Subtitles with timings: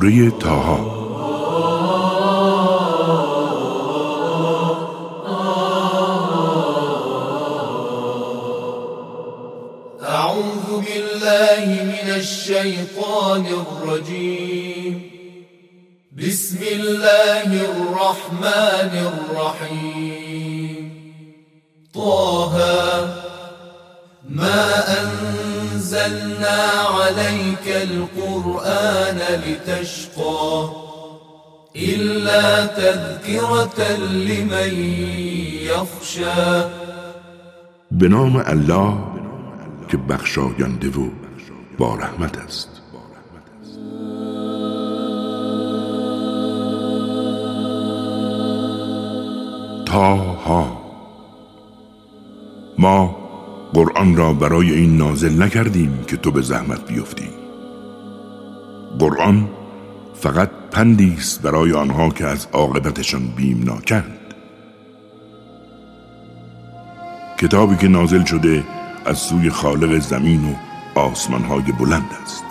[0.00, 0.78] سوره تاها
[10.02, 14.25] اعوذ بالله من الشیطان الرجیم
[33.80, 34.72] لمن
[35.62, 36.62] يخشى.
[37.90, 38.94] به نام الله
[39.88, 41.08] که بخشاینده و
[41.78, 42.82] با رحمت است.
[49.96, 50.82] ها.
[52.78, 53.16] ما
[53.74, 57.28] قرآن را برای این نازل نکردیم که تو به زحمت بیفتی.
[58.98, 59.48] قرآن
[60.14, 64.34] فقط پندی است برای آنها که از عاقبتشان بیمناکند
[67.38, 68.64] کتابی که نازل شده
[69.06, 72.44] از سوی خالق زمین و آسمانهای بلند است.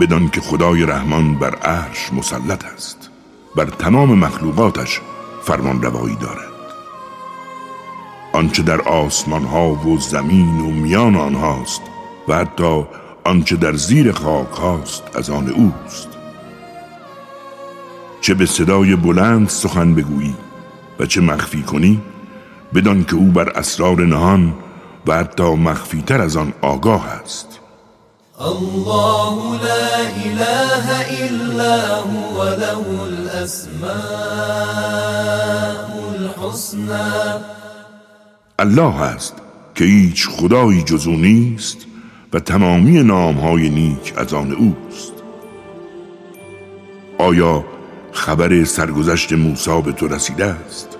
[0.00, 3.10] بدان که خدای رحمان بر عرش مسلط است.
[3.56, 5.00] بر تمام مخلوقاتش
[5.42, 6.52] فرمان روایی دارد.
[8.32, 11.82] آنچه در آسمان ها و زمین و میان آنهاست
[12.28, 12.84] و حتی
[13.24, 16.11] آنچه در زیر خاک هاست از آن اوست.
[18.22, 20.34] چه به صدای بلند سخن بگویی
[21.00, 22.00] و چه مخفی کنی
[22.74, 24.54] بدان که او بر اسرار نهان
[25.06, 27.60] و حتی مخفیتر از آن آگاه است.
[28.40, 29.86] الله لا
[30.24, 30.86] اله
[31.22, 33.92] الا هو له الاسماء
[36.18, 37.40] الحسنى.
[38.58, 39.34] الله است
[39.74, 41.78] که هیچ خدایی جزو نیست
[42.32, 45.12] و تمامی نامهای نیک از آن اوست.
[47.18, 47.64] آیا
[48.12, 50.98] خبر سرگذشت موسی به تو رسیده است.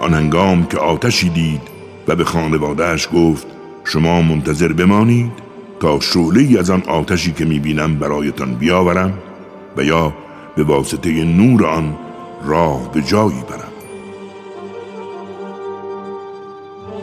[0.00, 1.60] آن هنگام که آتشی دید
[2.08, 3.46] و به خانوادهش گفت
[3.84, 5.32] شما منتظر بمانید
[5.80, 9.18] تا شعله از آن آتشی که می‌بینم برایتان بیاورم
[9.76, 10.14] و یا
[10.56, 11.96] به واسطه نور آن
[12.44, 13.72] راه به جایی برم.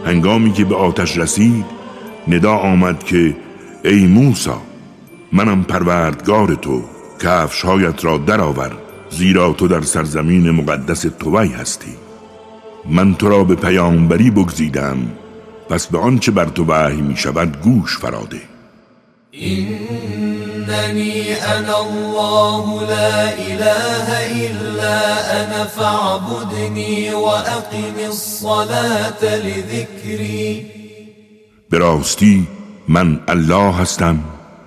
[0.06, 1.66] هنگامی که به آتش رسید
[2.28, 3.38] ندا آمد که
[3.84, 4.62] ای موسا
[5.32, 6.84] منم پروردگار تو
[7.20, 8.85] کفشهایت را درآور
[9.18, 11.96] زیرا تو در سرزمین مقدس توی هستی.
[12.90, 14.98] من تو را به پیامبری بگزیدم
[15.70, 18.42] پس به آنچه بر تو وحی می شود گوش فراده.
[19.34, 24.08] إنني أنا الله لا إله
[24.46, 25.02] إلا
[25.42, 30.66] أنا فاعبدني وأقم الصلاة لذكري
[31.70, 32.48] براستی
[32.88, 34.20] من الله هستم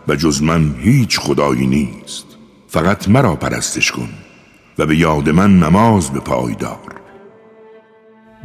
[0.08, 2.26] و جز من هیچ خدایی نیست.
[2.68, 4.27] فقط مرا پرستش کن.
[4.78, 6.78] و به یاد من نماز به پایدار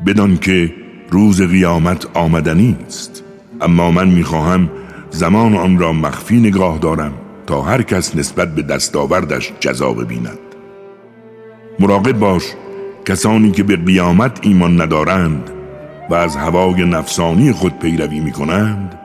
[0.06, 0.74] بدان که
[1.10, 3.24] روز قیامت آمدنی است.
[3.62, 4.70] اما من می‌خواهم
[5.10, 7.14] زمان آن را مخفی نگاه دارم
[7.48, 10.40] تا هر کس نسبت به دستاوردش جزا ببیند.
[11.80, 12.44] مراقب باش
[13.06, 15.50] کسانی که به قیامت ایمان ندارند
[16.10, 19.00] و از هوای نفسانی خود پیروی می کنند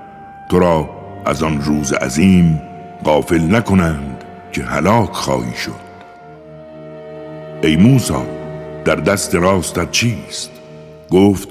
[0.51, 0.91] تو را
[1.27, 2.63] از آن روز عظیم
[3.05, 5.88] غافل نکنند که هلاک خواهی شد.
[7.63, 8.23] ای موسا
[8.85, 10.51] در دست راستت چیست؟
[11.11, 11.49] گفت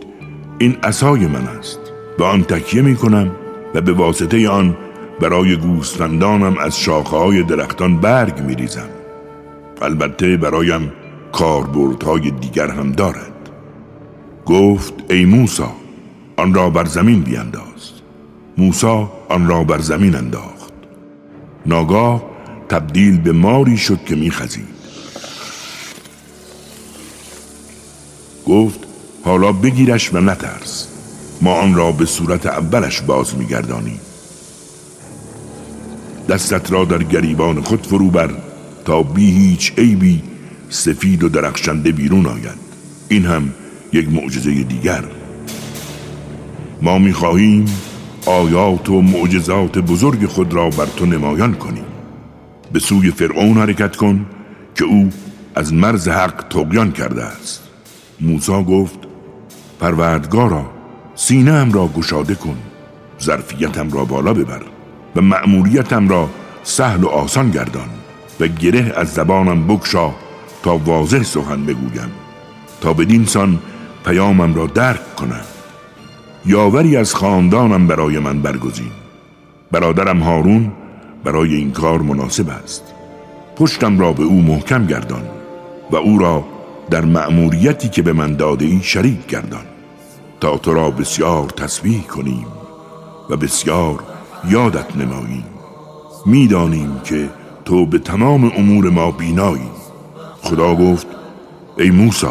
[0.57, 1.79] این عصای من است
[2.18, 3.31] به آن تکیه می کنم
[3.75, 4.78] و به واسطه آن
[5.22, 8.90] برای گوسفندانم از شاخه های درختان برگ می ریزم.
[9.81, 10.91] البته برایم
[11.31, 13.50] کاربردهای دیگر هم دارد
[14.45, 15.72] گفت ای موسا
[16.38, 17.91] آن را بر زمین بیانداز
[18.57, 20.74] موسا آن را بر زمین انداخت
[21.66, 22.24] ناگاه
[22.69, 24.76] تبدیل به ماری شد که میخزید
[28.47, 28.79] گفت
[29.23, 30.88] حالا بگیرش و نترس.
[31.41, 33.99] ما آن را به صورت اولش باز میگردانیم.
[36.29, 38.29] دستت را در گریبان خود فرو بر
[38.85, 40.21] تا بی هیچ عیبی
[40.69, 42.59] سفید و درخشنده بیرون آید.
[43.09, 43.53] این هم
[43.94, 45.03] یک معجزه دیگر.
[46.81, 47.65] ما می‌خواهیم
[48.25, 51.85] آیات و معجزات بزرگ خود را بر تو نمایان کنیم.
[52.73, 54.25] به سوی فرعون حرکت کن
[54.75, 55.09] که او
[55.55, 57.66] از مرز حق تقیان کرده است.
[58.21, 58.99] موسی گفت
[59.79, 60.65] پروردگارا
[61.15, 62.57] سینه هم را گشاده کن
[63.21, 64.61] ظرفیتم را بالا ببر
[65.15, 66.29] و مأموریتم را
[66.63, 67.89] سهل و آسان گردان
[68.39, 70.11] و گره از زبانم بکشا
[70.63, 72.11] تا واضح سخن بگویم
[72.81, 73.59] تا بدین سان
[74.05, 75.45] پیامم را درک کنم
[76.45, 78.91] یاوری از خاندانم برای من برگزین.
[79.71, 80.71] برادرم هارون
[81.23, 82.93] برای این کار مناسب است.
[83.55, 85.23] پشتم را به او محکم گردان
[85.91, 86.45] و او را
[86.89, 89.66] در مأموریتی که به من داده ای شریک گردان.
[90.39, 92.48] تا تو را بسیار تسبیح کنیم
[93.30, 94.04] و بسیار
[94.50, 95.45] یادت نماییم.
[96.25, 97.30] می‌دانیم که
[97.66, 99.69] تو به تمام امور ما بینایی.
[100.42, 101.07] خدا گفت
[101.78, 102.28] ای موسی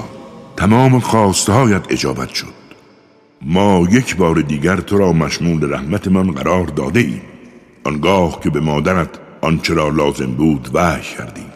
[0.57, 2.57] تمام خواستهایت اجابت شد.
[3.43, 7.23] ما یک بار دیگر تو را مشمول رحمت من قرار داده ایم.
[7.85, 9.09] آنگاه که به مادرت
[9.41, 11.53] آنچه را لازم بود وحی کردیم.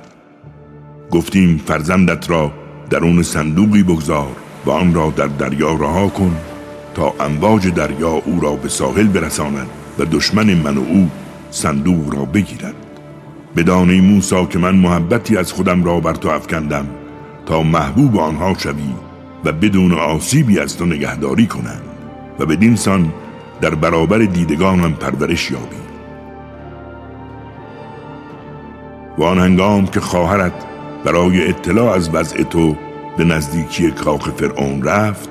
[1.11, 2.52] گفتیم فرزندت را
[2.90, 6.37] درون صندوقی بگذار و آن را در دریا رها کن
[6.94, 9.66] تا امواج دریا او را به ساحل برساند
[9.98, 11.10] و دشمن من و او
[11.50, 12.75] صندوق را بگیرد.
[13.56, 16.87] بدان موسا که من محبتی از خودم را بر تو افکندم
[17.46, 18.94] تا محبوب آنها شوی
[19.44, 21.82] و بدون آسیبی از تو نگهداری کنند
[22.38, 23.12] و بدین سان
[23.60, 25.76] در برابر دیدگانم پرورش یابی.
[29.19, 30.69] و آن هنگام که خواهرت
[31.05, 32.76] برای اطلاع از وضع تو
[33.17, 35.29] به نزدیکی کاخ فرعون رفت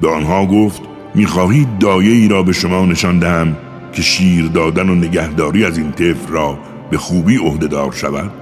[0.00, 0.82] به آنها گفت
[1.14, 3.56] می‌خواهید دایه ای را به شما نشان دهم
[3.92, 6.58] که شیر دادن و نگهداری از این طفل را
[6.90, 8.32] به خوبی عهدهدار شود.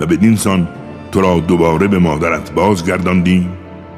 [0.00, 0.68] و بدین سان
[1.12, 3.48] تو را دوباره به مادرت بازگرداندیم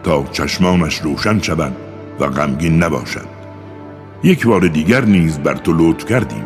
[0.03, 1.77] تا چشمانش روشن شود
[2.21, 3.27] و غمگین نباشد.
[4.23, 6.45] یک بار دیگر نیز بر تو لطف کردیم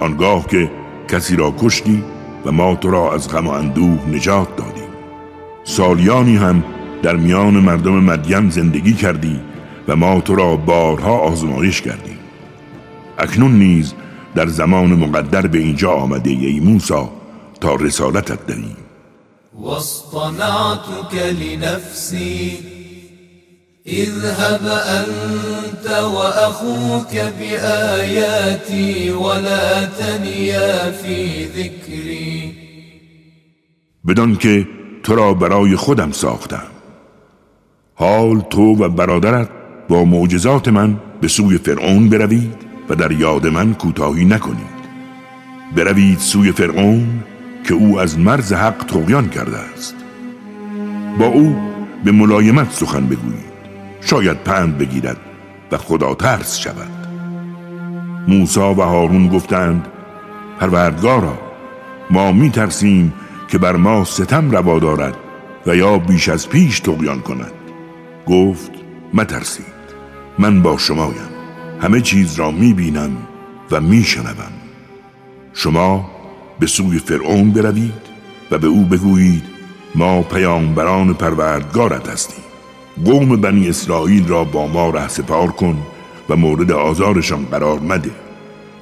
[0.00, 0.70] آنگاه که
[1.08, 2.04] کسی را کشتی
[2.46, 4.71] و ما تو را از غم و اندوه نجات دادیم
[5.64, 6.64] سالیانی هم
[7.02, 9.40] در میان مردم مدین زندگی کردی
[9.88, 12.18] و ما تو را بارها آزمایش کردیم.
[13.18, 13.94] اکنون نیز
[14.34, 17.12] در زمان مقدر به اینجا آمده ای موسا
[17.60, 18.76] تا رسالتت دهیم.
[19.54, 22.58] واصطنعتك لنفسي
[23.86, 32.52] اذهب انت واخوك بآياتي ولا تنيا في ذكري.
[34.04, 34.66] بدان که
[35.02, 36.62] تو را برای خودم ساختم.
[37.94, 39.48] حال تو و برادرت
[39.88, 42.54] با معجزات من به سوی فرعون بروید
[42.88, 44.82] و در یاد من کوتاهی نکنید.
[45.76, 47.08] بروید سوی فرعون
[47.64, 49.94] که او از مرز حق تغیان کرده است.
[51.18, 51.56] با او
[52.04, 53.52] به ملایمت سخن بگویید.
[54.00, 55.20] شاید پند بگیرد
[55.72, 57.08] و خدا ترس شود.
[58.28, 59.88] موسا و هارون گفتند
[60.60, 61.38] پروردگارا
[62.10, 63.12] ما می ترسیم
[63.52, 65.16] که بر ما ستم روا دارد
[65.66, 67.52] و یا بیش از پیش تقیان کند.
[68.26, 68.70] گفت
[69.14, 69.82] مترسید.
[70.38, 71.28] من با شمایم.
[71.80, 73.16] همه چیز را می بینم
[73.70, 74.52] و می شنبم.
[75.54, 76.10] شما
[76.60, 78.02] به سوی فرعون بروید
[78.50, 79.44] و به او بگویید
[79.94, 82.44] ما پیامبران پروردگارت هستیم.
[83.04, 85.78] قوم بنی اسرائیل را با ما ره سپار کن
[86.28, 88.10] و مورد آزارشان قرار مده.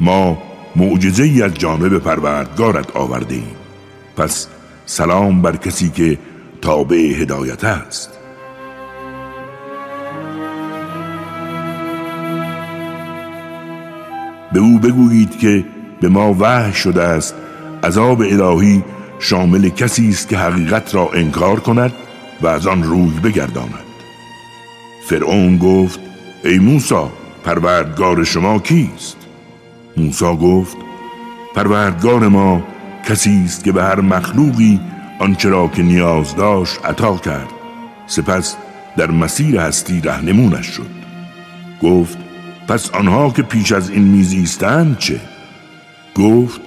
[0.01, 0.39] ما
[0.77, 3.57] معجزه از جانب پروردگارت آورده ایم
[4.17, 4.49] پس
[4.91, 6.19] سلام بر کسی که
[6.63, 8.11] تابع هدایت است.
[14.53, 15.65] به او بگویید که
[16.01, 17.35] به ما وحی شده است
[17.85, 18.85] عذاب الهی
[19.19, 21.93] شامل کسی است که حقیقت را انکار کند
[22.41, 23.85] و از آن روی بگرداند.
[25.09, 26.01] فرعون گفت
[26.45, 27.11] ای موسا
[27.45, 29.17] پروردگار شما کیست؟
[29.97, 30.77] موسا گفت
[31.55, 32.63] پروردگار ما
[33.09, 34.81] کسی است که به هر مخلوقی
[35.19, 37.49] آنچه را که نیاز داشت عطا کرد.
[38.07, 38.57] سپس
[38.97, 40.91] در مسیر هستی رهنمونش شد.
[41.83, 42.19] گفت
[42.69, 45.21] پس آنها که پیش از این میزیستند چه؟
[46.17, 46.61] گفت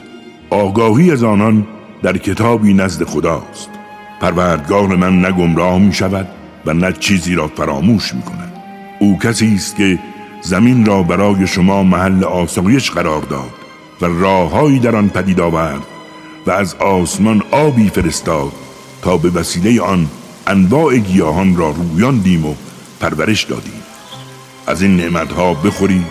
[0.49, 1.67] آگاهی از آنان
[2.03, 3.69] در کتابی نزد خداست.
[4.21, 6.27] پروردگار من نه گمراه می شود
[6.65, 8.53] و نه چیزی را فراموش می کند
[8.99, 9.99] او کسی است که
[10.41, 13.49] زمین را برای شما محل آسایش قرار داد
[14.01, 15.92] و راههایی در آن پدید آورد
[16.47, 18.51] و از آسمان آبی فرستاد
[19.01, 20.07] تا به وسیله آن
[20.47, 22.55] انواع گیاهان را رویاندیم و
[22.99, 23.83] پرورش دادیم.
[24.67, 26.05] از این نعمتها بخورید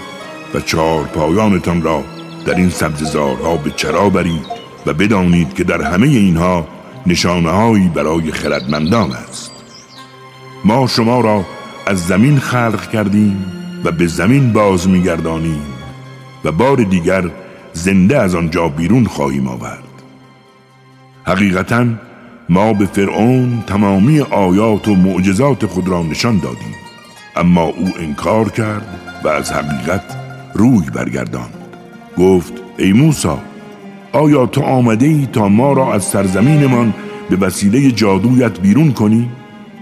[0.55, 2.05] و چهار پایانتان را
[2.47, 4.47] در این سبززارها به چرا برید
[4.87, 6.67] و بدانید که در همه اینها
[7.07, 9.51] نشانههایی برای خردمندان است.
[10.65, 11.45] ما شما را
[11.87, 13.45] از زمین خلق کردیم
[13.85, 15.63] و به زمین باز میگردانیم
[16.45, 17.31] و بار دیگر
[17.73, 19.92] زنده از آنجا بیرون خواهیم آورد.
[21.25, 21.87] حقیقتا
[22.49, 26.75] ما به فرعون تمامی آیات و معجزات خود را نشان دادیم.
[27.37, 28.87] اما او انکار کرد
[29.25, 30.03] و از حقیقت
[30.55, 31.55] روی برگرداند.
[32.19, 33.39] گفت ای موسا
[34.13, 36.95] آیا تو آمده ای تا ما را از سرزمینمان
[37.31, 39.29] به وسیله جادویت بیرون کنی؟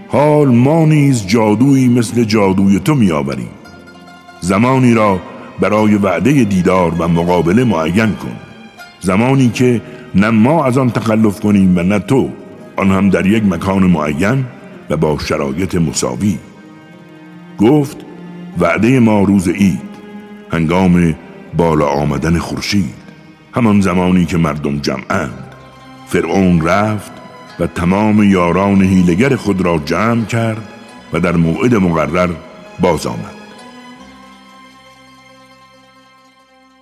[0.07, 3.49] حال ما نیز جادویی مثل جادوی تو میآوریم.
[4.41, 5.19] زمانی را
[5.59, 8.35] برای وعده دیدار و مقابله معین کن.
[8.99, 9.81] زمانی که
[10.15, 12.29] نه ما از آن تخلف کنیم و نه تو.
[12.75, 14.45] آن هم در یک مکان معین
[14.89, 16.37] و با شرایط مساوی.
[17.57, 17.97] گفت
[18.59, 19.91] وعده ما روز عید
[20.51, 21.15] هنگام
[21.57, 22.93] بالا آمدن خورشید.
[23.53, 25.55] همان زمانی که مردم جمعند.
[26.07, 27.11] فرعون رفت
[27.59, 30.67] و تمام یاران هیلگر خود را جمع کرد
[31.13, 32.29] و در موعد مقرر
[32.79, 33.35] باز آمد.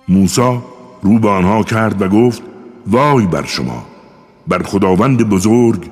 [0.08, 0.58] موسی
[1.02, 2.42] رو به آنها کرد و گفت
[2.86, 3.84] وای بر شما.
[4.48, 5.84] بر خداوند بزرگ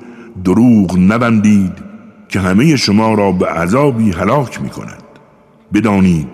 [0.43, 1.73] دروغ نبندید
[2.29, 5.03] که همه شما را به عذابی هلاک می کند
[5.73, 6.27] بدانید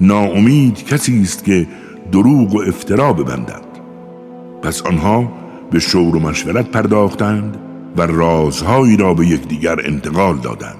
[0.00, 1.66] ناامید کسی است که
[2.12, 3.66] دروغ و افترا ببندد.
[4.62, 5.32] پس آنها
[5.70, 7.56] به شور و مشورت پرداختند
[7.96, 10.76] و رازهایی را به یکدیگر انتقال دادند.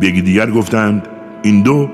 [0.00, 1.08] به یکدیگر گفتند
[1.42, 1.88] این دو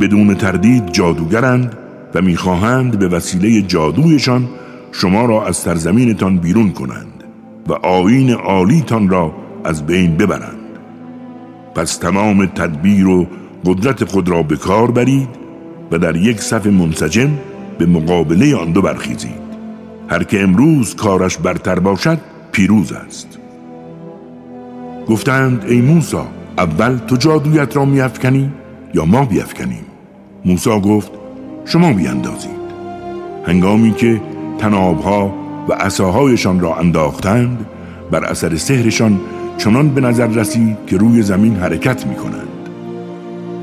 [0.00, 1.78] بدون تردید جادوگرند
[2.14, 4.48] و می‌خواهند به وسیله جادویشان
[4.92, 7.24] شما را از سرزمینتان بیرون کنند
[7.68, 10.58] و آین عالیتان را از بین ببرند.
[11.74, 13.26] پس تمام تدبیر و
[13.64, 15.28] قدرت خود را به کار برید
[15.90, 17.30] و در یک صف منسجم
[17.78, 19.48] به مقابله آن دو برخیزید.
[20.08, 22.18] هر که امروز کارش برتر باشد
[22.52, 23.38] پیروز است.
[25.08, 26.26] گفتند ای موسا
[26.58, 28.52] اول تو جادویت را میافکنی
[28.94, 29.84] یا ما بیافکنیم؟
[30.44, 31.12] موسی گفت
[31.64, 32.58] شما بیاندازید.
[33.46, 34.20] هنگامی که
[34.58, 35.34] تنابها
[35.68, 37.66] و عصاهایشان را انداختند
[38.10, 39.20] بر اثر سحرشان
[39.58, 42.68] چنان به نظر رسید که روی زمین حرکت می کنند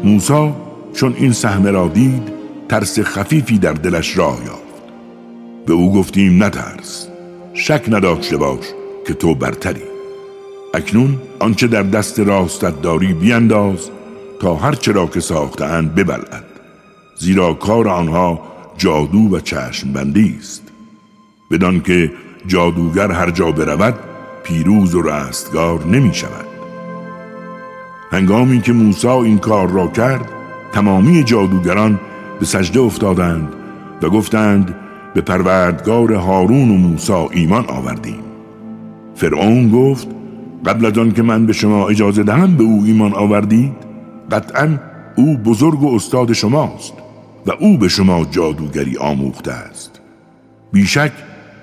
[0.03, 0.51] موسی
[0.93, 2.31] چون این صحنه را دید
[2.69, 4.65] ترس خفیفی در دلش راه یافت.
[5.65, 7.07] به او گفتیم نترس
[7.53, 8.65] شک نداشته باش
[9.07, 9.81] که تو برتری.
[10.73, 13.89] اکنون آنچه در دست راستت داری بیانداز
[14.39, 16.43] تا هرچه را که ساختهاند ببلد
[17.17, 18.41] زیرا کار آنها
[18.77, 20.64] جادو و چشم بندی است.
[21.55, 22.11] بدان که
[22.47, 23.95] جادوگر هر جا برود
[24.43, 26.45] پیروز و رستگار نمی شود.
[28.11, 30.29] هنگامی که موسی این کار را کرد
[30.71, 31.99] تمامی جادوگران
[32.39, 33.53] به سجده افتادند
[34.01, 34.75] و گفتند
[35.13, 38.19] به پروردگار هارون و موسی ایمان آوردیم.
[39.15, 40.07] فرعون گفت
[40.65, 43.73] قبل از که من به شما اجازه دهم به او ایمان آوردید
[44.31, 44.79] قطعا
[45.15, 46.93] او بزرگ و استاد شماست
[47.45, 50.01] و او به شما جادوگری آموخته است.
[50.71, 51.11] بیشک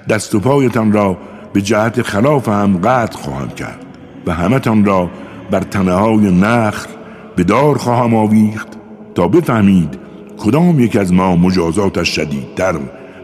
[0.09, 1.17] دست و پایتان را
[1.53, 3.87] به جهت خلاف هم قطع خواهم کرد
[4.27, 5.11] و همتان را
[5.51, 6.91] بر تنه های نخل
[7.37, 8.69] به دار خواهم آویخت
[9.15, 9.99] تا بفهمید
[10.39, 12.75] کدام یک از ما مجازاتش شدیدتر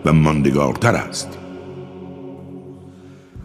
[0.05, 1.39] و ماندگارتر است.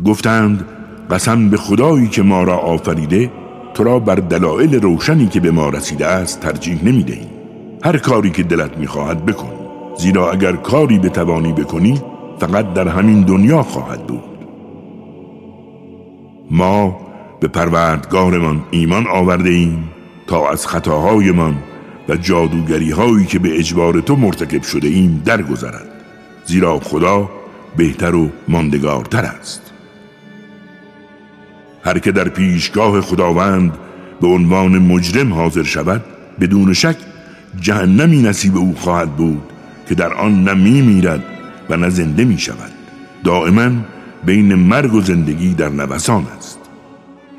[0.06, 0.66] گفتند
[1.12, 3.32] قسم به خدایی که ما را آفریده
[3.74, 7.30] تو را بر دلایل روشنی که به ما رسیده است ترجیح نمی دهیم
[7.84, 9.52] هر کاری که دلت می‌خواهد بکن
[9.98, 12.02] زیرا اگر کاری به توانی بکنی
[12.48, 14.24] فقط در همین دنیا خواهد بود.
[16.52, 17.00] ما
[17.40, 19.90] به پروردگارمان ایمان آورده ایم
[20.28, 21.56] تا از خطاهایمان
[22.10, 25.88] و جادوگری هایی که به اجبار تو مرتکب شده ایم درگذرد
[26.46, 27.30] زیرا خدا
[27.78, 29.72] بهتر و ماندگارتر است.
[31.84, 33.78] هر که در پیشگاه خداوند
[34.22, 36.02] به عنوان مجرم حاضر شود
[36.40, 36.98] بدون شک
[37.62, 39.44] جهنمی نصیب او خواهد بود
[39.90, 41.33] که در آن نه می میرد
[41.70, 42.72] و نه زنده می شود
[43.24, 43.72] دائما
[44.26, 46.60] بین مرگ و زندگی در نوسان است.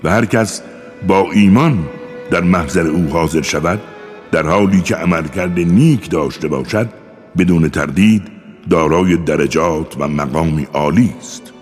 [0.04, 0.62] و هر کس
[1.06, 1.78] با ایمان
[2.30, 3.80] در محضر او حاضر شود
[4.32, 6.88] در حالی که عملکرد نیک داشته باشد
[7.38, 8.22] بدون تردید
[8.70, 11.52] دارای درجات و مقامی عالی است.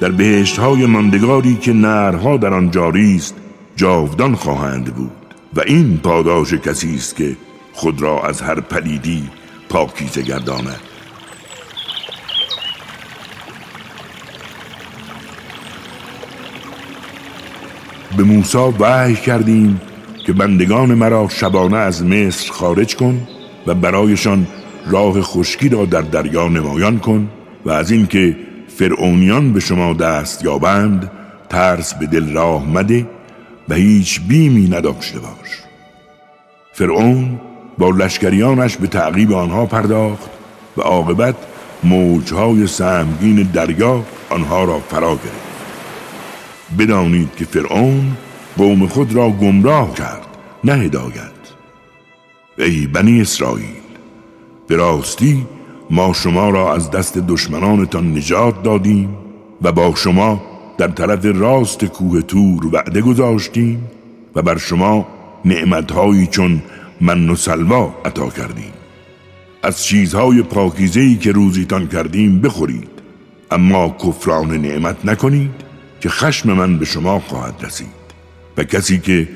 [0.00, 3.34] در بهشت های ماندگاری که نرها در آن جاری است
[3.76, 5.10] جاودان خواهند بود.
[5.54, 7.36] و این پاداش کسی است که
[7.72, 9.22] خود را از هر پلیدی
[9.68, 10.80] پاکیزه گرداند.
[18.18, 19.80] به موسی وحی کردیم
[20.26, 23.28] که بندگان مرا شبانه از مصر خارج کن
[23.66, 24.46] و برایشان
[24.86, 27.28] راه خشکی را در دریا نمایان کن
[27.64, 28.36] و از اینکه
[28.68, 31.10] فرعونیان به شما دست یابند
[31.48, 33.06] ترس به دل راه مده
[33.68, 35.62] و هیچ بیمی نداشته باش.
[36.72, 37.40] فرعون
[37.78, 40.30] با لشکریانش به تعقیب آنها پرداخت
[40.76, 41.34] و عاقبت
[41.84, 45.47] موجهای سهمگین دریا آنها را فرا گرفت.
[46.78, 48.16] بدانید که فرعون
[48.56, 50.26] قوم خود را گمراه کرد
[50.64, 51.38] نه هدایت.
[52.58, 53.82] ای بنی اسرائیل
[54.68, 55.46] به راستی
[55.90, 59.16] ما شما را از دست دشمنانتان نجات دادیم
[59.62, 60.42] و با شما
[60.78, 63.88] در طرف راست کوه تور وعده گذاشتیم
[64.34, 65.06] و بر شما
[65.44, 66.62] نعمتهایی چون
[67.00, 68.72] من و عطا کردیم.
[69.62, 72.90] از چیزهای پاکیزهی که روزیتان کردیم بخورید
[73.50, 75.67] اما کفران نعمت نکنید.
[76.00, 77.98] که خشم من به شما خواهد رسید
[78.56, 79.28] و کسی که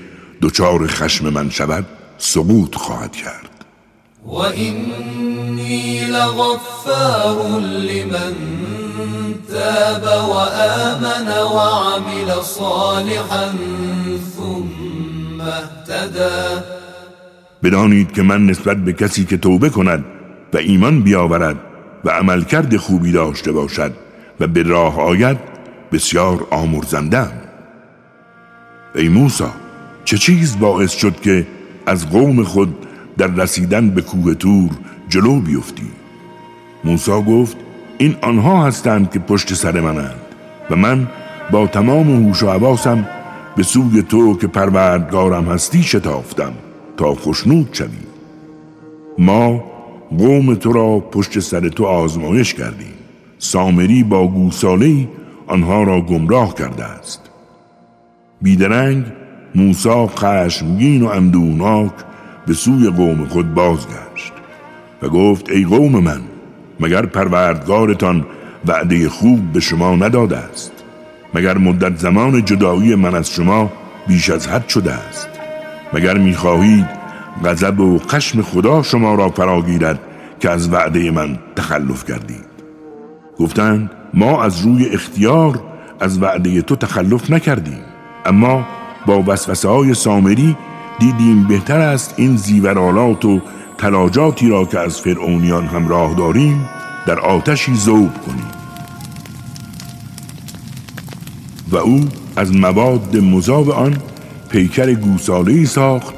[0.42, 1.86] دچار خشم من شود
[2.18, 3.48] سقوط خواهد کرد.
[4.26, 8.34] و اینی لغفار لمن
[9.48, 13.50] تاب و آمن و عمل صالحا
[14.36, 16.62] ثم اهتدى.
[17.62, 20.04] بدانید که من نسبت به کسی که توبه کند
[20.52, 21.56] و ایمان بیاورد
[22.04, 23.92] و عملکرد خوبی داشته باشد
[24.40, 25.51] و به راه آید
[25.92, 27.32] بسیار آمرزندم.
[28.94, 29.50] ای موسا
[30.04, 31.46] چه چیز باعث شد که
[31.86, 32.74] از قوم خود
[33.18, 34.70] در رسیدن به کوه تور
[35.08, 35.90] جلو بیفتی؟
[36.84, 37.56] موسا گفت
[37.98, 40.20] این آنها هستند که پشت سر منند
[40.70, 41.08] و من
[41.50, 43.08] با تمام هوش و حواسم
[43.56, 46.52] به سوی تو که پروردگارم هستی شتافتم
[46.96, 47.88] تا خوشنود شوی.
[49.18, 49.64] ما
[50.18, 52.94] قوم تو را پشت سر تو آزمایش کردیم.
[53.38, 55.08] سامری با گوساله
[55.52, 57.20] آنها را گمراه کرده است.
[58.42, 59.04] بیدرنگ
[59.54, 61.92] موسا خشمگین و اندوناک
[62.46, 64.32] به سوی قوم خود بازگشت
[65.02, 66.20] و گفت ای قوم من
[66.80, 68.26] مگر پروردگارتان
[68.66, 70.72] وعده خوب به شما نداده است؟
[71.34, 73.72] مگر مدت زمان جدایی من از شما
[74.08, 75.28] بیش از حد شده است؟
[75.92, 76.86] مگر می‌خواهید
[77.44, 80.00] غضب و خشم خدا شما را فراگیرد
[80.40, 82.52] که از وعده من تخلف کردید؟
[83.38, 85.62] گفتند ما از روی اختیار
[86.00, 87.80] از وعده تو تخلف نکردیم.
[88.26, 88.66] اما
[89.06, 90.56] با وسوسه های سامری
[90.98, 93.40] دیدیم بهتر است این زیورالات و
[93.78, 96.68] تلاجاتی را که از فرعونیان همراه داریم
[97.06, 98.50] در آتشی زوب کنیم.
[101.70, 102.00] و او
[102.36, 103.96] از مواد مذاب آن
[104.48, 106.14] پیکر گوساله ساخت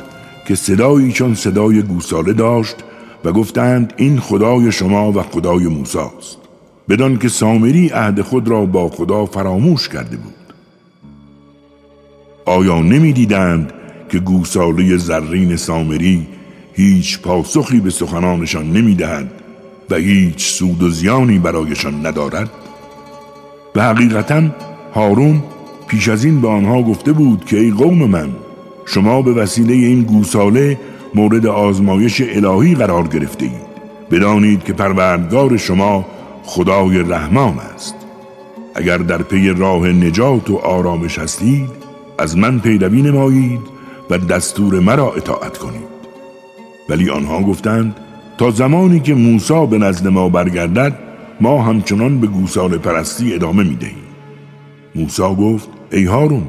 [0.47, 2.77] که صدایی چون صدای گوساله داشت
[3.25, 6.44] و گفتند این خدای شما و خدای موساست.
[6.89, 10.35] بدان که سامری عهد خود را با خدا فراموش کرده بود.
[12.45, 13.73] آیا نمی‌دیدند
[14.09, 16.27] که گوساله زرین سامری
[16.75, 19.31] هیچ پاسخی به سخنانشان نمی‌دهد
[19.91, 22.51] و هیچ سود و زیانی برایشان ندارد؟
[23.75, 24.43] و حقیقتا
[24.95, 25.43] هارون
[25.89, 28.29] پیش از این به آنها گفته بود که ای قوم من
[28.87, 30.79] شما به وسیله این گوساله
[31.15, 33.75] مورد آزمایش الهی قرار گرفته اید
[34.11, 36.07] بدانید که پروردگار شما
[36.45, 37.95] خدای رحمان است.
[38.75, 41.71] اگر در پی راه نجات و آرامش هستید
[42.19, 43.61] از من پیروی نمایید
[44.11, 45.95] و دستور مرا اطاعت کنید.
[46.89, 47.97] ولی آنها گفتند
[48.39, 50.99] تا زمانی که موسی به نزد ما برگردد
[51.41, 54.05] ما همچنان به گوساله پرستی ادامه می دهیم
[54.95, 56.49] موسی گفت ای هارون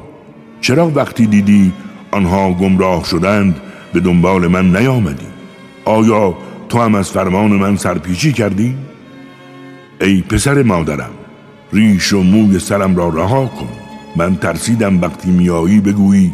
[0.60, 1.72] چرا وقتی دیدی
[2.10, 3.60] آنها گمراه شدند
[3.92, 5.26] به دنبال من نیامدی؟
[5.84, 6.34] آیا
[6.68, 8.74] تو هم از فرمان من سرپیچی کردی؟
[10.00, 11.10] ای پسر مادرم
[11.72, 13.68] ریش و موی سرم را رها کن.
[14.16, 16.32] من ترسیدم وقتی میایی بگویی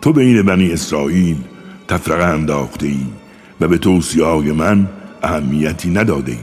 [0.00, 1.36] تو بین بنی اسرائیل
[1.88, 3.06] تفرقه انداخته ای
[3.60, 4.88] و به توصیه من
[5.22, 6.38] اهمیتی نداده ای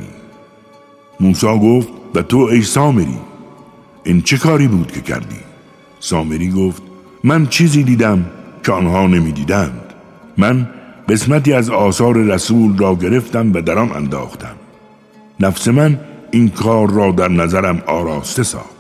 [1.20, 3.18] موسا گفت و تو ای سامری
[4.04, 5.40] این چه کاری بود که کردی؟
[6.00, 6.82] سامری گفت
[7.24, 8.26] من چیزی دیدم
[8.64, 9.94] که آنها نمی‌دیدند.
[10.38, 10.70] من
[11.10, 14.56] قسمتی از آثار رسول را گرفتم و در آن انداختم.
[15.40, 16.00] نفس من
[16.32, 18.76] این کار را در نظرم آراسته ساخت.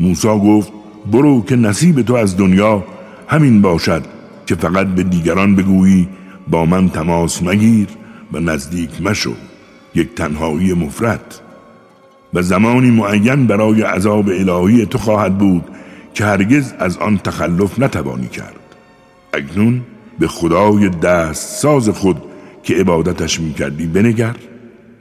[0.00, 0.72] موسا گفت
[1.12, 2.84] برو که نصیب تو از دنیا
[3.28, 4.02] همین باشد
[4.46, 6.08] که فقط به دیگران بگویی
[6.48, 7.88] با من تماس مگیر
[8.32, 9.34] و نزدیک مشو
[9.94, 11.34] یک تنهایی مفرد.
[12.34, 15.64] و زمانی معین برای عذاب الهی تو خواهد بود
[16.14, 18.60] که هرگز از آن تخلف نتوانی کرد.
[19.32, 19.82] اکنون
[20.18, 22.22] به خدای دست ساز خود
[22.62, 24.34] که عبادتش می‌کردی بنگر.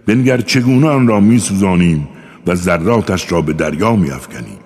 [0.05, 2.07] بنگر چگونه آن را میسوزانیم
[2.47, 4.59] و ذراتش را به دریا میافکنیم؟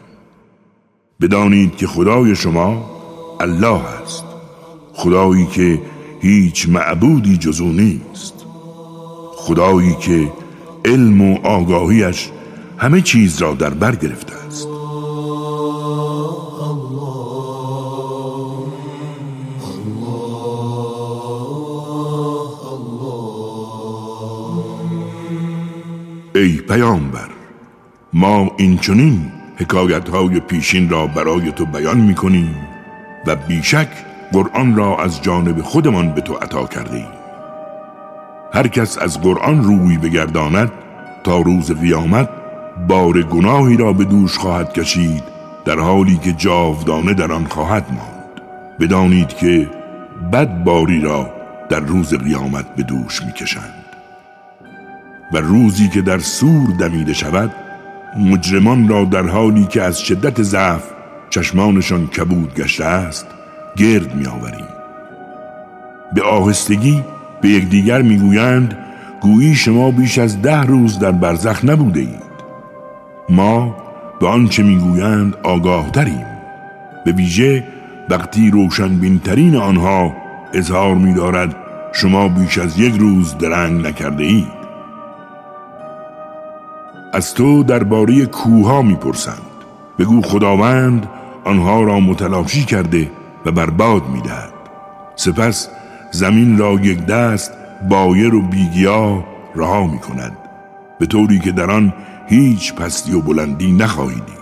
[1.22, 2.92] بدانید که خدای شما
[3.40, 4.24] الله است
[4.94, 5.82] خدایی که
[6.22, 8.46] هیچ معبودی جزو نیست
[9.36, 10.32] خدایی که
[10.86, 12.30] علم و آگاهیش
[12.78, 14.77] همه چیز را در بر گرفته است.
[26.40, 27.30] ای پیامبر
[28.14, 32.56] ما این چنین حکایت های پیشین را برای تو بیان می کنیم
[33.28, 33.88] و بیشک
[34.32, 37.08] قرآن را از جانب خودمان به تو عطا کرده ایم
[38.54, 40.72] هر کس از قرآن روی بگرداند
[41.24, 42.30] تا روز قیامت
[42.88, 45.24] بار گناهی را به دوش خواهد کشید
[45.66, 48.42] در حالی که جاودانه در آن خواهد ماند.
[48.80, 49.70] بدانید که
[50.34, 51.34] بد باری را
[51.70, 53.87] در روز قیامت به دوش می‌کشند.
[55.32, 57.52] و روزی که در سور دمیده شود
[58.20, 60.84] مجرمان را در حالی که از شدت ضعف
[61.30, 63.28] چشمانشان کبود گشته است
[63.78, 64.68] گرد می آوریم
[66.14, 67.04] به آهستگی
[67.42, 68.78] به یکدیگر می‌گویند
[69.22, 72.28] گویی شما بیش از ده روز در برزخ نبوده اید.
[73.30, 73.76] ما
[74.20, 76.26] به آنچه می‌گویند آگاه داریم
[77.06, 77.64] به ویژه
[78.10, 80.16] وقتی روشن بینترین آنها
[80.54, 81.56] اظهار می دارد
[81.94, 84.57] شما بیش از یک روز درنگ نکرده اید.
[87.14, 89.42] از تو درباره کوها می‌پرسند.
[90.00, 91.08] بگو خداوند
[91.44, 93.12] آنها را متلاشی کرده
[93.46, 94.54] و برباد می‌دهد.
[95.16, 95.70] سپس
[96.12, 97.52] زمین را یک دست
[97.90, 99.24] بایر و بیگیا
[99.56, 100.38] رها می کند
[101.00, 101.94] به طوری که در آن
[102.28, 104.38] هیچ پستی و بلندی نخواهید دید.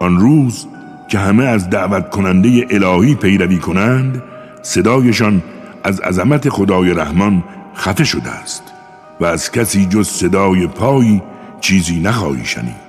[0.00, 0.66] آن روز
[1.08, 4.22] که همه از دعوت کننده الهی پیروی کنند
[4.62, 5.42] صدایشان
[5.84, 7.44] از عظمت خدای رحمان
[7.76, 8.62] خفه شده است
[9.20, 11.22] و از کسی جز صدای پایی
[11.64, 12.84] چیزی نخواهی شنید.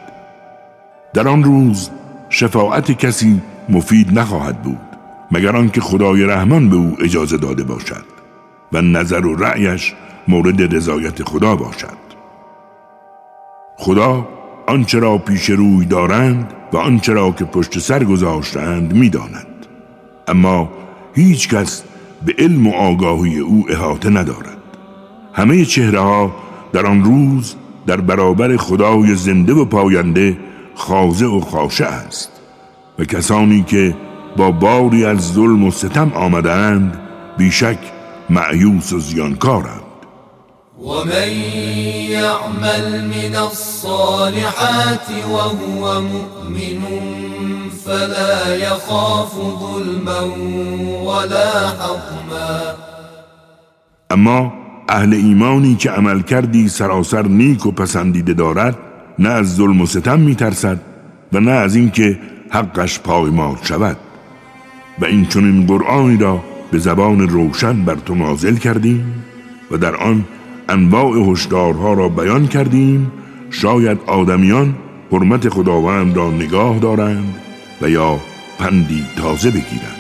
[1.14, 1.90] در آن روز
[2.30, 4.80] شفاعت کسی مفید نخواهد بود
[5.32, 8.06] مگر آنکه خدای رحمان به او اجازه داده باشد
[8.74, 9.94] و نظر و رأیش
[10.28, 12.06] مورد رضایت خدا باشد.
[13.78, 14.28] خدا
[14.68, 19.66] آنچه را پیش روی دارند و آنچه را که پشت سر گذاشتند می‌داند.
[20.28, 20.70] اما
[21.14, 21.84] هیچ کس
[22.26, 24.58] به علم و آگاهی او احاطه ندارد.
[25.34, 26.36] همه چهره ها
[26.74, 27.56] در آن روز
[27.88, 30.38] در برابر خدای زنده و پاینده
[30.76, 32.32] خاضع و خاشه است.
[33.00, 33.96] و کسانی که
[34.38, 37.00] با باری از ظلم و ستم آمدند
[37.38, 37.78] بیشک
[38.30, 39.82] معیوس و زیانکارند.
[40.82, 41.30] ومن
[42.10, 46.82] يعمل من الصالحات وهو مؤمن
[47.86, 50.24] فلا يخاف ظلما
[51.06, 52.76] ولا حظما.
[54.10, 58.78] اما اهل ایمانی که عمل کردی سراسر نیک و پسندیده دارد
[59.20, 60.80] نه از ظلم و ستم میترسد
[61.34, 62.20] و نه از اینکه
[62.50, 63.98] حقش پایمال شود.
[65.00, 69.24] و این چنین قرآنی را به زبان روشن بر تو نازل کردیم
[69.72, 70.26] و در آن
[70.70, 73.12] انواع هشدارها را بیان کردیم.
[73.50, 74.76] شاید آدمیان
[75.12, 77.36] حرمت خداوند را نگاه دارند
[77.82, 78.20] و یا
[78.60, 80.00] پندی تازه بگیرند.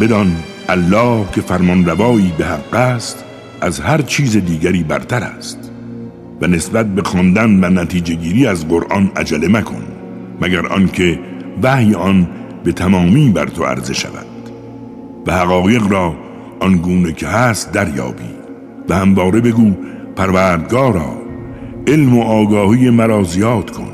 [0.00, 0.36] بدان
[0.68, 3.24] الله که فرمان روایی به حق است
[3.60, 5.72] از هر چیز دیگری برتر است.
[6.40, 9.82] و نسبت به خواندن و نتیجه گیری از قرآن عجله مکن
[10.40, 11.18] مگر آنکه
[11.62, 12.28] وحی آن
[12.64, 14.26] به تمامی بر تو عرضه شود.
[15.26, 16.14] و حقایق را
[16.60, 18.36] آنگونه که هست دریابی.
[18.88, 19.72] و همواره بگو
[20.16, 21.16] پروردگارا
[21.86, 23.92] علم و آگاهی مرا زیاد کن.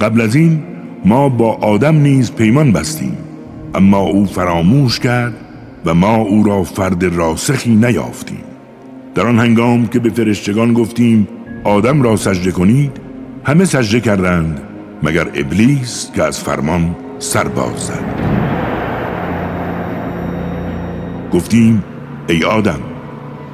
[0.00, 0.62] قبل از این
[1.04, 3.23] ما با آدم نیز پیمان بستیم.
[3.74, 5.34] اما او فراموش کرد
[5.84, 8.44] و ما او را فرد راسخی نیافتیم.
[9.14, 11.28] در آن هنگام که به فرشتگان گفتیم
[11.64, 12.92] آدم را سجده کنید
[13.44, 14.60] همه سجده کردند
[15.02, 18.04] مگر ابلیس که از فرمان سرباز زد.
[21.32, 21.84] گفتیم
[22.28, 22.80] ای آدم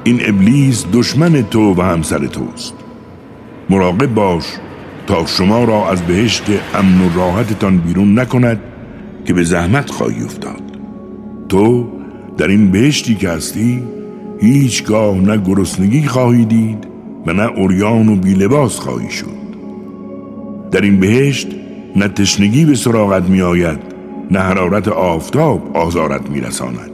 [0.03, 2.73] این ابلیس دشمن تو و همسر توست.
[3.69, 4.43] مراقب باش
[5.07, 6.43] تا شما را از بهشت
[6.75, 8.59] امن و راحتتان بیرون نکند
[9.25, 10.61] که به زحمت خواهی افتاد.
[11.49, 11.87] تو
[12.37, 13.83] در این بهشتی که هستی
[14.41, 16.87] هیچگاه نه گرسنگی خواهی دید
[17.25, 19.41] و نه اوریان و بیلباس خواهی شد.
[20.71, 21.47] در این بهشت
[21.95, 23.79] نه تشنگی به سراغت می آید
[24.31, 26.91] نه حرارت آفتاب آزارت می رساند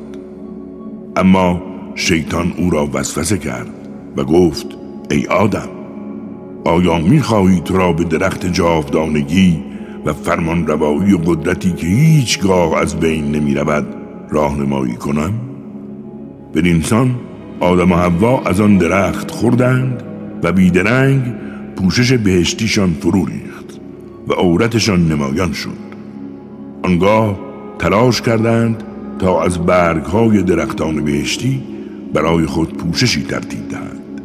[1.16, 1.62] اما
[1.96, 3.70] شیطان او را وسوسه کرد
[4.18, 4.68] و گفت
[5.12, 5.70] ای آدم
[6.66, 9.64] آیا می خواهی تو را به درخت جاودانگی
[10.08, 13.86] و فرمان روایی و قدرتی که هیچگاه از بین نمی رود
[14.30, 15.34] راهنمایی کنم؟
[16.54, 17.16] به انسان
[17.60, 20.04] آدم و حوا از آن درخت خوردند
[20.44, 21.22] و بیدرنگ
[21.76, 23.80] پوشش بهشتیشان فرو ریخت
[24.28, 25.88] و عورتشان نمایان شد
[26.84, 27.40] آنگاه
[27.80, 28.84] تلاش کردند
[29.20, 31.64] تا از برگ های درختان بهشتی
[32.14, 34.22] برای خود پوششی ترتیب دهند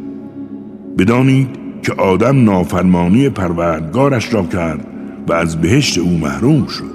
[0.97, 1.49] بدانید
[1.81, 4.92] که آدم نافرمانی پروردگارش را کرد
[5.27, 6.93] و از بهشت او محروم شد.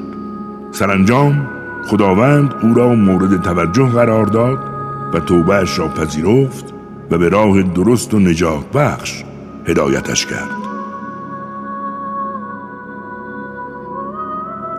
[0.72, 1.46] سرانجام
[1.86, 4.58] خداوند او را مورد توجه قرار داد
[5.14, 6.74] و توبهش را پذیرفت
[7.10, 9.24] و به راه درست و نجات بخش
[9.66, 10.68] هدایتش کرد.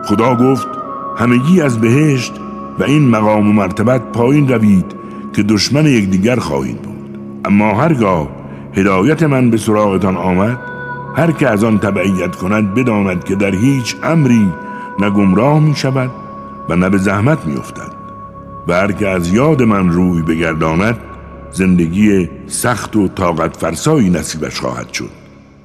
[0.04, 0.68] خدا گفت
[1.16, 2.32] همگی از بهشت
[2.78, 4.94] و این مقام و مرتبت پایین روید
[5.32, 7.18] که دشمن یکدیگر خواهید بود.
[7.44, 8.28] اما هرگاه
[8.74, 10.69] هدایت من به سراغتان آمد
[11.16, 14.52] هر که از آن تبعیت کند بداند که در هیچ امری
[14.98, 16.10] نه گمراه می شود
[16.68, 17.92] و نه به زحمت می افتد
[18.68, 20.96] و هر که از یاد من روی بگرداند
[21.52, 25.10] زندگی سخت و طاقت فرسایی نصیبش خواهد شد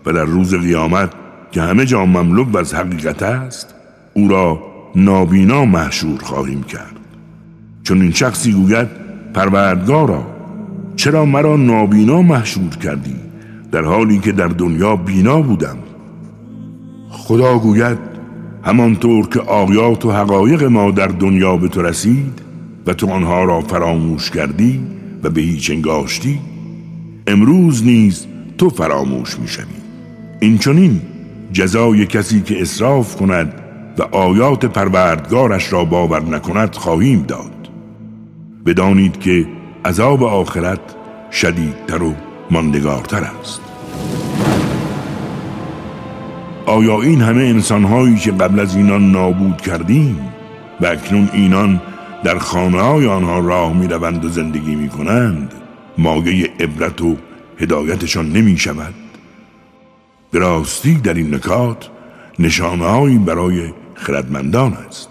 [0.05, 1.09] و در روز قیامت
[1.51, 3.75] که همه جا مملو از حقیقت است
[4.13, 4.59] او را
[4.95, 6.95] نابینا محشور خواهیم کرد.
[7.83, 8.87] چون این شخصی گوید
[9.33, 10.27] پروردگارا
[10.95, 13.15] چرا مرا نابینا محشور کردی؟
[13.75, 15.77] در حالی که در دنیا بینا بودم.
[17.09, 17.97] خدا گوید
[18.63, 22.41] همانطور که آیات و حقایق ما در دنیا به تو رسید
[22.87, 24.79] و تو آنها را فراموش کردی
[25.23, 26.39] و به هیچ انگاشتی
[27.27, 28.25] امروز نیز
[28.57, 29.65] تو فراموش می‌شوی.
[30.39, 31.01] این چونین
[31.51, 33.53] جزای کسی که اصراف کند
[33.97, 37.69] و آیات پروردگارش را باور نکند خواهیم داد.
[38.65, 39.45] بدانید که
[39.85, 40.95] عذاب آخرت
[41.31, 42.13] شدیدتر و
[42.51, 43.61] ماندگارتر است.
[46.65, 50.19] آیا این همه انسانهایی که قبل از اینان نابود کردیم
[50.81, 51.81] و اکنون اینان
[52.23, 55.53] در خانه های آنها راه می و زندگی می کنند
[55.97, 57.17] مایه عبرت و
[57.59, 58.93] هدایتشان نمی شود
[61.03, 61.89] در این نکات
[62.39, 65.09] نشانههایی برای خردمندان است.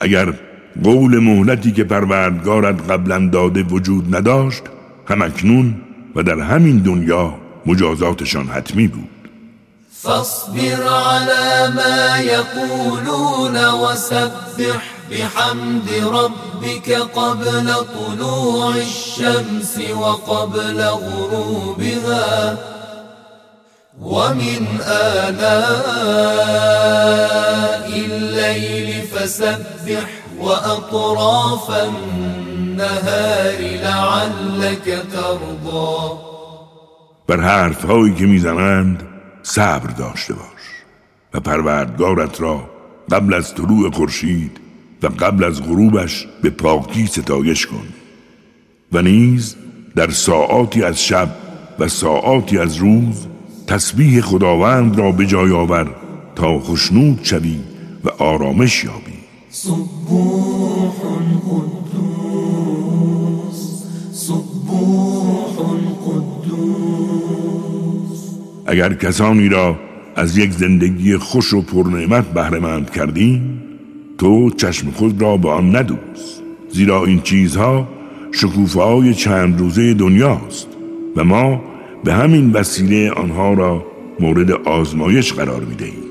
[0.00, 0.34] اگر
[0.82, 4.62] قول مهلتی که پروردگارت قبلا داده وجود نداشت
[5.06, 5.74] همکنون
[6.16, 7.34] و در همین دنیا
[7.66, 9.08] مجازاتشان حتمی بود.
[10.02, 22.58] فاصبر على ما يقولون وسبح بحمد ربك قبل طلوع الشمس وقبل غروبها
[24.02, 25.72] ومن آلاء
[27.88, 32.51] الليل فسبح وأطراف النهار
[33.82, 36.32] لعلك ترضى.
[37.26, 39.02] بر حرف هایی که می‌زنند
[39.42, 40.62] صبر داشته باش
[41.34, 42.70] و پروردگارت را
[43.10, 44.60] قبل از طلوع خورشید
[45.02, 47.88] و قبل از غروبش به پاکی ستایش کن
[48.92, 49.56] و نیز
[49.96, 51.36] در ساعاتی از شب
[51.78, 53.26] و ساعاتی از روز
[53.66, 55.94] تسبیح خداوند را به جای آور
[56.34, 57.60] تا خشنود شوی
[58.04, 59.12] و آرامش یابی.
[68.66, 69.76] اگر کسانی را
[70.16, 73.62] از یک زندگی خوش و پرنعمت بهرهمند کردیم
[74.18, 76.42] تو چشم خود را به آن ندوز.
[76.68, 77.88] زیرا این چیزها
[78.32, 80.68] شکوفه های چند روزه دنیاست
[81.16, 81.62] و ما
[82.04, 83.86] به همین وسیله آنها را
[84.20, 86.02] مورد آزمایش قرار می دهیم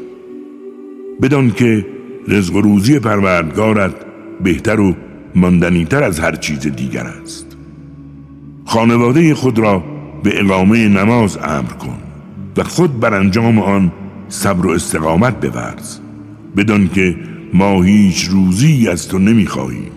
[1.21, 1.85] بدان که
[2.27, 3.93] رزق و روزی پروردگارت
[4.43, 4.95] بهتر و
[5.35, 7.57] ماندنیتر از هر چیز دیگر است.
[8.65, 9.83] خانواده خود را
[10.23, 12.10] به اقامه نماز امر کن.
[12.57, 13.91] و خود بر انجام آن
[14.29, 15.99] صبر و استقامت بورز.
[16.57, 17.15] بدان که
[17.53, 19.91] ما هیچ روزی از تو نمی‌خواهیم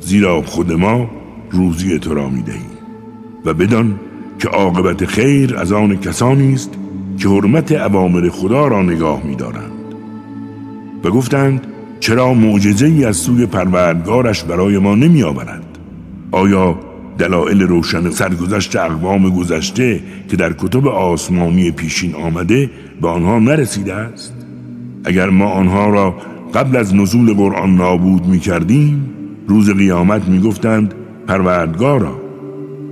[0.00, 1.10] زیرا خود ما
[1.50, 2.70] روزی تو را می‌دهیم.
[3.44, 4.00] و بدان
[4.38, 6.70] که عاقبت خیر از آن کسانی است
[7.18, 9.70] که حرمت اوامر خدا را نگاه میدارند.
[11.04, 11.66] و گفتند
[12.00, 15.78] چرا معجزه ای از سوی پروردگارش برای ما نمی آورد؟
[16.30, 16.78] آیا
[17.20, 24.34] دلایل روشن سرگذشت اقوام گذشته که در کتب آسمانی پیشین آمده به آنها نرسیده است؟
[25.04, 26.14] اگر ما آنها را
[26.54, 29.10] قبل از نزول قرآن نابود می کردیم
[29.48, 30.94] روز قیامت می گفتند
[31.26, 32.20] پروردگارا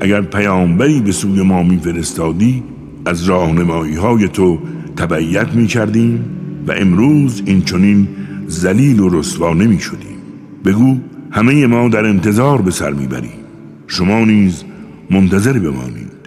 [0.00, 2.62] اگر پیامبری به سوی ما می فرستادی
[3.06, 4.58] از راهنمایی های تو
[4.96, 6.24] تبعیت می کردیم
[6.66, 8.08] و امروز این چنین
[8.46, 10.18] زلیل و رسوا نمی شدیم
[10.64, 10.96] بگو
[11.30, 13.47] همه ما در انتظار به سر می‌بریم
[13.88, 14.64] شما نیز
[15.10, 16.18] منتظر بمانید.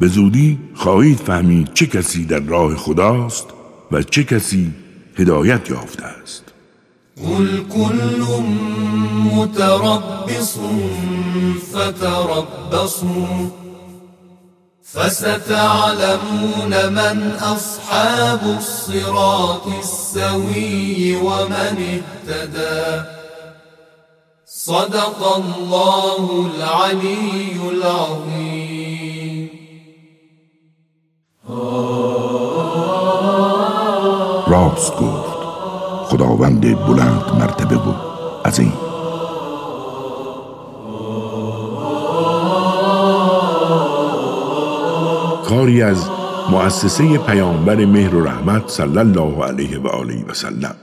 [0.00, 3.46] به زودی خواهید فهمید چه کسی در راه خداست
[3.92, 4.74] و چه کسی
[5.16, 6.44] هدایت یافته است.
[7.16, 8.24] قل كل
[9.34, 10.58] متربص
[11.72, 13.50] فتربصوا
[14.92, 23.17] فستعلمون من أصحاب الصراط السوي ومن اهتدى.
[24.68, 29.50] صدق الله العلي العظيم.
[34.46, 35.38] راست گفت.
[36.10, 37.92] خداوند بلند مرتبه و
[38.44, 38.72] عظیم.
[45.48, 46.08] کاری از
[46.50, 50.76] مؤسسه پیامبر مهر و رحمت صلی الله علیه و آله و سلم.